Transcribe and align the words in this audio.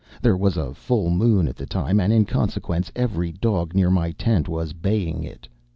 There 0.19 0.35
was 0.35 0.57
a 0.57 0.73
full 0.73 1.11
moon 1.11 1.47
at 1.47 1.55
the 1.55 1.67
time, 1.67 1.99
and, 1.99 2.11
in 2.11 2.25
consequence, 2.25 2.91
every 2.95 3.31
dog 3.33 3.75
near 3.75 3.91
my 3.91 4.09
tent 4.09 4.49
was 4.49 4.73
baying 4.73 5.23
it. 5.23 5.47